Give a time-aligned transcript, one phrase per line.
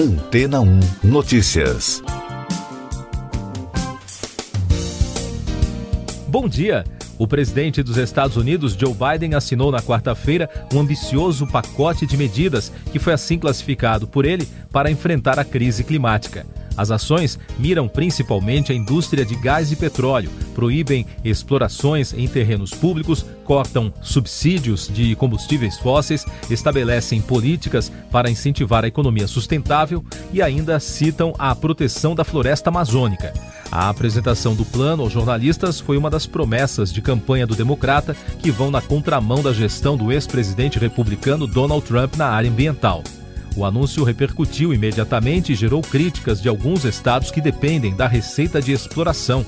[0.00, 2.02] Antena 1 Notícias.
[6.26, 6.86] Bom dia.
[7.18, 12.72] O presidente dos Estados Unidos, Joe Biden, assinou na quarta-feira um ambicioso pacote de medidas
[12.90, 16.46] que foi assim classificado por ele para enfrentar a crise climática.
[16.80, 23.22] As ações miram principalmente a indústria de gás e petróleo, proíbem explorações em terrenos públicos,
[23.44, 31.34] cortam subsídios de combustíveis fósseis, estabelecem políticas para incentivar a economia sustentável e ainda citam
[31.38, 33.34] a proteção da floresta amazônica.
[33.70, 38.50] A apresentação do plano aos jornalistas foi uma das promessas de campanha do democrata que
[38.50, 43.04] vão na contramão da gestão do ex-presidente republicano Donald Trump na área ambiental.
[43.56, 48.72] O anúncio repercutiu imediatamente e gerou críticas de alguns estados que dependem da receita de
[48.72, 49.44] exploração.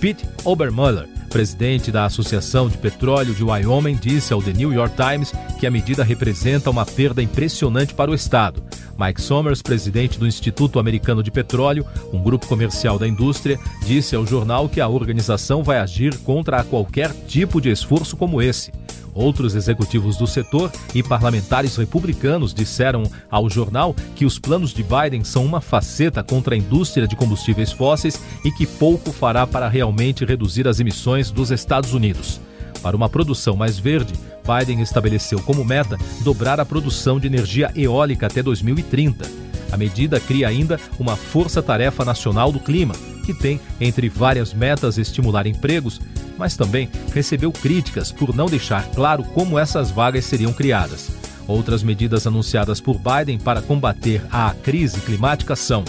[0.00, 5.32] Pete Obermuller, presidente da Associação de Petróleo de Wyoming, disse ao The New York Times
[5.58, 8.62] que a medida representa uma perda impressionante para o estado.
[8.96, 14.24] Mike Somers, presidente do Instituto Americano de Petróleo, um grupo comercial da indústria, disse ao
[14.26, 18.70] jornal que a organização vai agir contra qualquer tipo de esforço como esse.
[19.14, 25.22] Outros executivos do setor e parlamentares republicanos disseram ao jornal que os planos de Biden
[25.22, 30.24] são uma faceta contra a indústria de combustíveis fósseis e que pouco fará para realmente
[30.24, 32.40] reduzir as emissões dos Estados Unidos.
[32.82, 34.12] Para uma produção mais verde,
[34.44, 39.26] Biden estabeleceu como meta dobrar a produção de energia eólica até 2030.
[39.72, 45.46] A medida cria ainda uma Força-Tarefa Nacional do Clima, que tem, entre várias metas, estimular
[45.46, 46.00] empregos,
[46.38, 51.10] mas também recebeu críticas por não deixar claro como essas vagas seriam criadas.
[51.46, 55.84] Outras medidas anunciadas por Biden para combater a crise climática são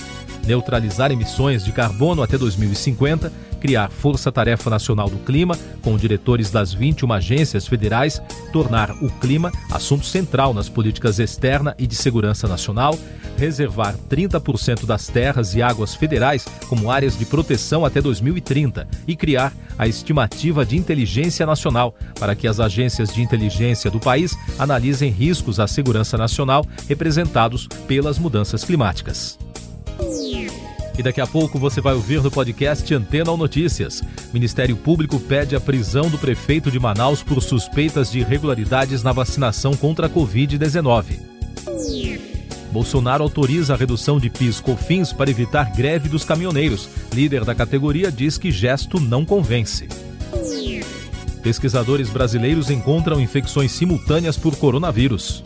[0.46, 7.12] neutralizar emissões de carbono até 2050, criar Força-Tarefa Nacional do Clima, com diretores das 21
[7.14, 8.22] agências federais,
[8.52, 12.98] tornar o clima assunto central nas políticas externa e de segurança nacional,
[13.38, 19.54] reservar 30% das terras e águas federais como áreas de proteção até 2030 e criar
[19.78, 25.60] a estimativa de inteligência nacional para que as agências de inteligência do país analisem riscos
[25.60, 29.38] à segurança nacional representados pelas mudanças climáticas.
[30.98, 34.02] E daqui a pouco você vai ouvir no podcast Antena ou Notícias.
[34.34, 39.76] Ministério Público pede a prisão do prefeito de Manaus por suspeitas de irregularidades na vacinação
[39.76, 41.20] contra a Covid-19.
[42.72, 46.90] Bolsonaro autoriza a redução de PIS/COFINS para evitar greve dos caminhoneiros.
[47.14, 49.88] Líder da categoria diz que gesto não convence.
[51.42, 55.44] Pesquisadores brasileiros encontram infecções simultâneas por coronavírus.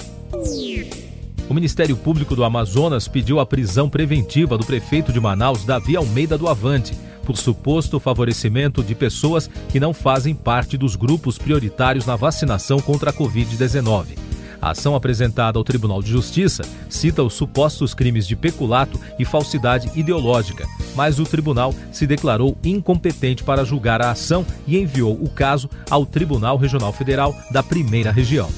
[1.50, 6.38] O Ministério Público do Amazonas pediu a prisão preventiva do prefeito de Manaus, Davi Almeida
[6.38, 6.96] do Avante,
[7.26, 13.10] por suposto favorecimento de pessoas que não fazem parte dos grupos prioritários na vacinação contra
[13.10, 14.16] a Covid-19.
[14.62, 19.90] A ação apresentada ao Tribunal de Justiça cita os supostos crimes de peculato e falsidade
[20.00, 25.68] ideológica, mas o tribunal se declarou incompetente para julgar a ação e enviou o caso
[25.90, 28.50] ao Tribunal Regional Federal da Primeira Região.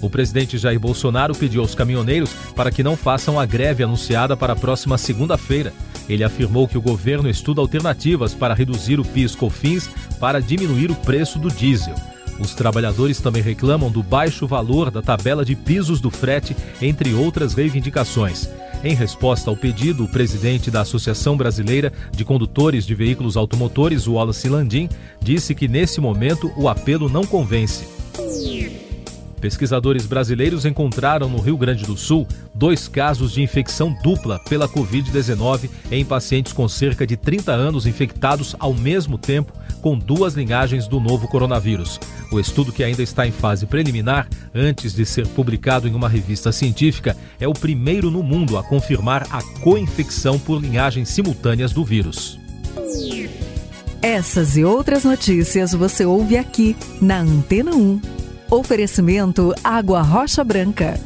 [0.00, 4.54] O presidente Jair Bolsonaro pediu aos caminhoneiros para que não façam a greve anunciada para
[4.54, 5.72] a próxima segunda-feira.
[6.08, 11.38] Ele afirmou que o governo estuda alternativas para reduzir o PIS/COFINS para diminuir o preço
[11.38, 11.94] do diesel.
[12.40, 17.52] Os trabalhadores também reclamam do baixo valor da tabela de pisos do frete, entre outras
[17.52, 18.48] reivindicações.
[18.82, 24.48] Em resposta ao pedido, o presidente da Associação Brasileira de Condutores de Veículos Automotores, Wallace
[24.48, 24.88] Landim,
[25.20, 27.86] disse que nesse momento o apelo não convence.
[29.40, 35.70] Pesquisadores brasileiros encontraram no Rio Grande do Sul dois casos de infecção dupla pela Covid-19
[35.90, 41.00] em pacientes com cerca de 30 anos infectados ao mesmo tempo com duas linhagens do
[41.00, 41.98] novo coronavírus.
[42.30, 46.52] O estudo, que ainda está em fase preliminar, antes de ser publicado em uma revista
[46.52, 52.38] científica, é o primeiro no mundo a confirmar a co-infecção por linhagens simultâneas do vírus.
[54.02, 58.19] Essas e outras notícias você ouve aqui na Antena 1.
[58.50, 60.98] Oferecimento Água Rocha Branca.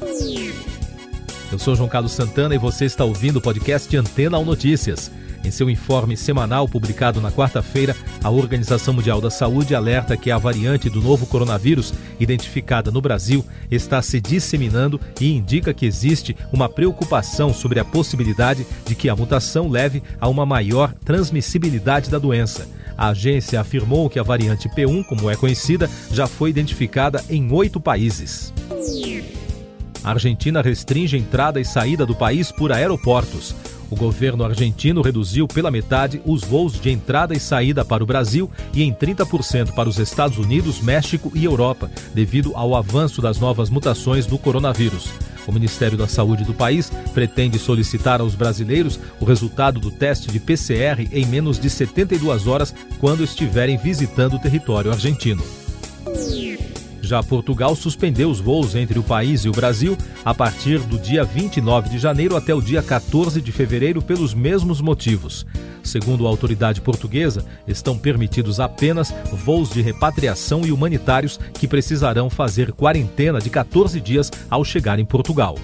[1.53, 5.10] Eu sou João Carlos Santana e você está ouvindo o podcast Antena ou Notícias.
[5.45, 10.39] Em seu informe semanal publicado na quarta-feira, a Organização Mundial da Saúde alerta que a
[10.39, 16.66] variante do novo coronavírus, identificada no Brasil, está se disseminando e indica que existe uma
[16.66, 22.66] preocupação sobre a possibilidade de que a mutação leve a uma maior transmissibilidade da doença.
[22.96, 27.80] A agência afirmou que a variante P1, como é conhecida, já foi identificada em oito
[27.80, 28.52] países.
[30.02, 33.54] A Argentina restringe entrada e saída do país por aeroportos.
[33.91, 38.50] O governo argentino reduziu pela metade os voos de entrada e saída para o Brasil
[38.72, 43.70] e em 30% para os Estados Unidos, México e Europa, devido ao avanço das novas
[43.70, 45.10] mutações do coronavírus.
[45.46, 50.41] O Ministério da Saúde do país pretende solicitar aos brasileiros o resultado do teste de
[50.41, 55.42] PCR em menos de 72 horas quando estiverem visitando o território argentino.
[57.04, 61.22] Já Portugal suspendeu os voos entre o país e o Brasil a partir do dia
[61.22, 65.47] 29 de janeiro até o dia 14 de fevereiro pelos mesmos motivos.
[65.83, 69.15] Segundo a autoridade portuguesa, estão permitidos apenas
[69.45, 75.04] voos de repatriação e humanitários que precisarão fazer quarentena de 14 dias ao chegar em
[75.04, 75.56] Portugal.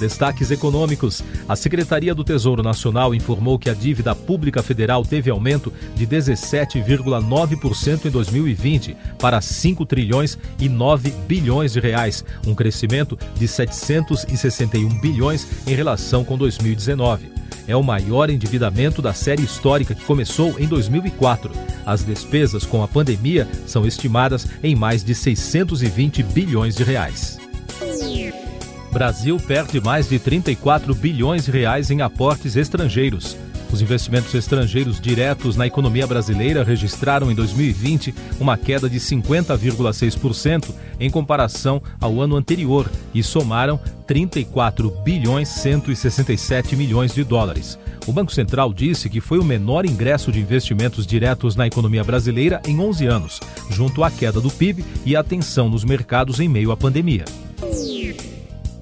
[0.00, 1.22] Destaques econômicos.
[1.48, 8.06] A Secretaria do Tesouro Nacional informou que a dívida pública federal teve aumento de 17,9%
[8.06, 15.46] em 2020 para 5 trilhões e 9 bilhões de reais, um crescimento de 761 bilhões
[15.66, 21.52] em relação com 2019 é o maior endividamento da série histórica que começou em 2004.
[21.86, 27.39] As despesas com a pandemia são estimadas em mais de 620 bilhões de reais.
[28.90, 33.36] Brasil perde mais de 34 bilhões de reais em aportes estrangeiros.
[33.72, 41.08] Os investimentos estrangeiros diretos na economia brasileira registraram em 2020 uma queda de 50,6% em
[41.08, 43.78] comparação ao ano anterior e somaram
[44.08, 47.78] 34 bilhões 167 milhões de dólares.
[48.08, 52.60] O Banco Central disse que foi o menor ingresso de investimentos diretos na economia brasileira
[52.66, 53.40] em 11 anos,
[53.70, 57.24] junto à queda do PIB e à tensão nos mercados em meio à pandemia.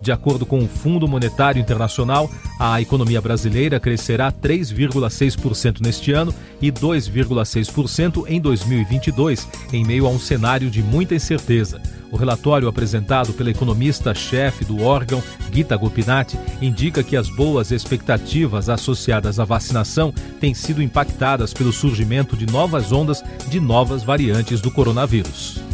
[0.09, 6.73] De acordo com o Fundo Monetário Internacional, a economia brasileira crescerá 3,6% neste ano e
[6.73, 11.79] 2,6% em 2022, em meio a um cenário de muita incerteza.
[12.11, 15.23] O relatório apresentado pela economista-chefe do órgão,
[15.53, 16.33] Gita Gopinath,
[16.63, 20.11] indica que as boas expectativas associadas à vacinação
[20.41, 25.68] têm sido impactadas pelo surgimento de novas ondas de novas variantes do coronavírus.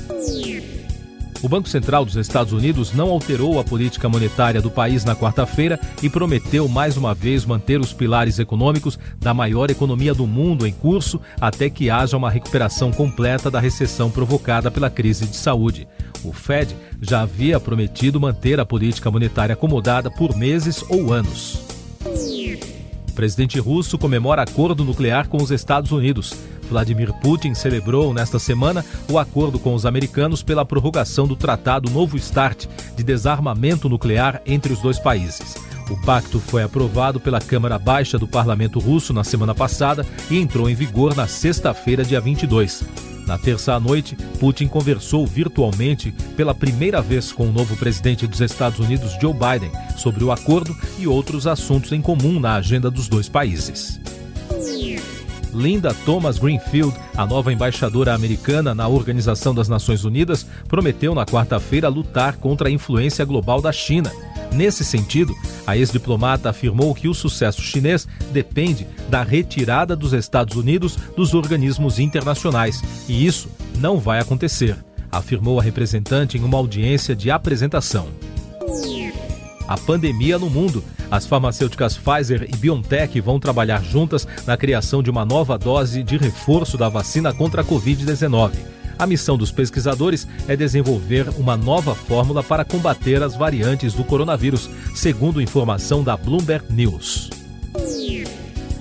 [1.44, 5.78] O Banco Central dos Estados Unidos não alterou a política monetária do país na quarta-feira
[6.02, 10.72] e prometeu mais uma vez manter os pilares econômicos da maior economia do mundo em
[10.72, 15.86] curso até que haja uma recuperação completa da recessão provocada pela crise de saúde.
[16.24, 21.60] O Fed já havia prometido manter a política monetária acomodada por meses ou anos.
[23.06, 26.34] O presidente russo comemora acordo nuclear com os Estados Unidos.
[26.74, 32.18] Vladimir Putin celebrou nesta semana o acordo com os americanos pela prorrogação do Tratado Novo
[32.18, 32.66] START
[32.96, 35.54] de desarmamento nuclear entre os dois países.
[35.88, 40.68] O pacto foi aprovado pela Câmara Baixa do Parlamento Russo na semana passada e entrou
[40.68, 42.82] em vigor na sexta-feira, dia 22.
[43.24, 48.40] Na terça à noite, Putin conversou virtualmente pela primeira vez com o novo presidente dos
[48.40, 53.06] Estados Unidos, Joe Biden, sobre o acordo e outros assuntos em comum na agenda dos
[53.06, 54.00] dois países.
[55.54, 61.88] Linda Thomas Greenfield, a nova embaixadora americana na Organização das Nações Unidas, prometeu na quarta-feira
[61.88, 64.10] lutar contra a influência global da China.
[64.52, 65.34] Nesse sentido,
[65.66, 71.98] a ex-diplomata afirmou que o sucesso chinês depende da retirada dos Estados Unidos dos organismos
[71.98, 73.48] internacionais, e isso
[73.78, 74.76] não vai acontecer,
[75.10, 78.08] afirmou a representante em uma audiência de apresentação.
[79.66, 85.10] A pandemia no mundo as farmacêuticas Pfizer e BioNTech vão trabalhar juntas na criação de
[85.10, 88.52] uma nova dose de reforço da vacina contra a Covid-19.
[88.98, 94.70] A missão dos pesquisadores é desenvolver uma nova fórmula para combater as variantes do coronavírus,
[94.94, 97.30] segundo informação da Bloomberg News.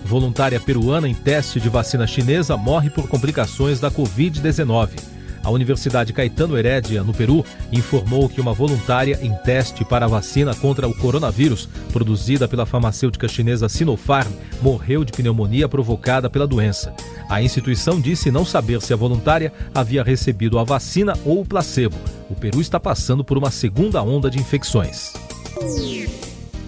[0.06, 5.13] Voluntária peruana em teste de vacina chinesa morre por complicações da Covid-19.
[5.44, 10.56] A Universidade Caetano Herédia, no Peru, informou que uma voluntária em teste para a vacina
[10.56, 14.32] contra o coronavírus, produzida pela farmacêutica chinesa Sinopharm,
[14.62, 16.94] morreu de pneumonia provocada pela doença.
[17.30, 21.98] A instituição disse não saber se a voluntária havia recebido a vacina ou o placebo.
[22.30, 25.12] O Peru está passando por uma segunda onda de infecções.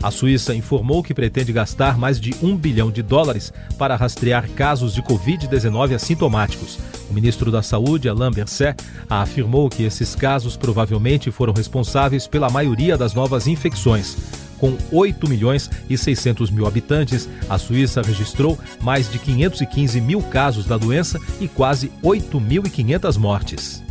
[0.03, 4.93] A Suíça informou que pretende gastar mais de um bilhão de dólares para rastrear casos
[4.93, 6.77] de Covid-19 assintomáticos.
[7.09, 8.75] O ministro da Saúde, Alain Berset,
[9.09, 14.17] afirmou que esses casos provavelmente foram responsáveis pela maioria das novas infecções.
[14.57, 20.65] Com 8 milhões e 600 mil habitantes, a Suíça registrou mais de 515 mil casos
[20.65, 23.83] da doença e quase 8.500 mortes.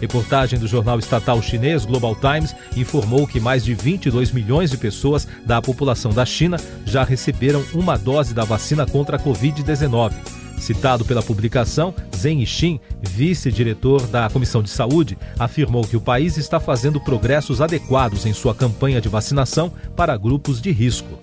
[0.00, 5.28] Reportagem do jornal estatal chinês Global Times informou que mais de 22 milhões de pessoas
[5.46, 10.41] da população da China já receberam uma dose da vacina contra a Covid-19.
[10.62, 16.60] Citado pela publicação, Zeng Yixin, vice-diretor da Comissão de Saúde, afirmou que o país está
[16.60, 21.18] fazendo progressos adequados em sua campanha de vacinação para grupos de risco.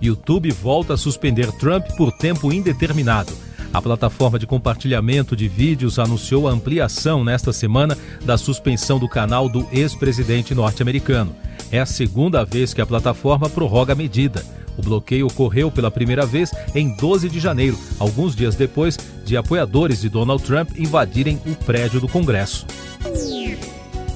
[0.00, 3.32] YouTube volta a suspender Trump por tempo indeterminado.
[3.74, 9.48] A plataforma de compartilhamento de vídeos anunciou a ampliação nesta semana da suspensão do canal
[9.48, 11.34] do ex-presidente norte-americano.
[11.72, 14.44] É a segunda vez que a plataforma prorroga a medida.
[14.80, 20.00] O bloqueio ocorreu pela primeira vez em 12 de janeiro, alguns dias depois de apoiadores
[20.00, 22.66] de Donald Trump invadirem o prédio do Congresso.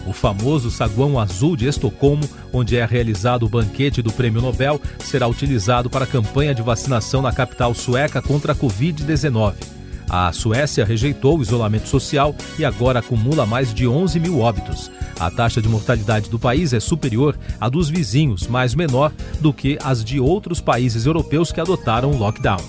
[0.06, 5.28] O famoso saguão azul de Estocolmo, onde é realizado o banquete do Prêmio Nobel, será
[5.28, 9.52] utilizado para a campanha de vacinação na capital sueca contra a Covid-19.
[10.08, 14.90] A Suécia rejeitou o isolamento social e agora acumula mais de 11 mil óbitos.
[15.18, 19.78] A taxa de mortalidade do país é superior à dos vizinhos, mas menor do que
[19.82, 22.60] as de outros países europeus que adotaram o lockdown.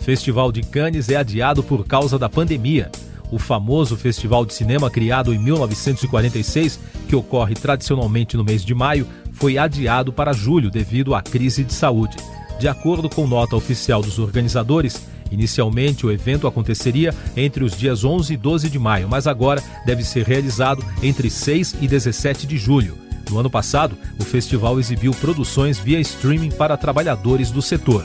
[0.00, 2.90] Festival de Cannes é adiado por causa da pandemia.
[3.30, 9.06] O famoso festival de cinema criado em 1946, que ocorre tradicionalmente no mês de maio,
[9.32, 12.16] foi adiado para julho devido à crise de saúde.
[12.58, 18.32] De acordo com nota oficial dos organizadores, Inicialmente, o evento aconteceria entre os dias 11
[18.32, 22.96] e 12 de maio, mas agora deve ser realizado entre 6 e 17 de julho.
[23.30, 28.04] No ano passado, o festival exibiu produções via streaming para trabalhadores do setor.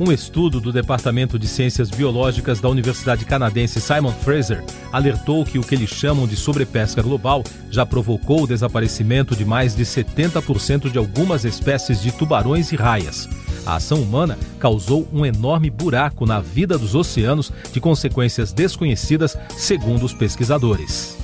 [0.00, 5.62] Um estudo do Departamento de Ciências Biológicas da Universidade Canadense Simon Fraser alertou que o
[5.62, 10.96] que eles chamam de sobrepesca global já provocou o desaparecimento de mais de 70% de
[10.96, 13.28] algumas espécies de tubarões e raias.
[13.66, 20.04] A ação humana causou um enorme buraco na vida dos oceanos de consequências desconhecidas, segundo
[20.04, 21.16] os pesquisadores.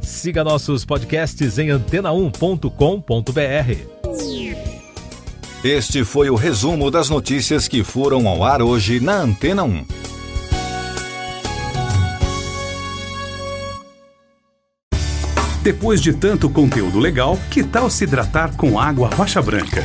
[0.00, 4.00] Siga nossos podcasts em antena1.com.br.
[5.62, 9.84] Este foi o resumo das notícias que foram ao ar hoje na Antena 1.
[15.62, 19.84] Depois de tanto conteúdo legal, que tal se hidratar com água rocha branca?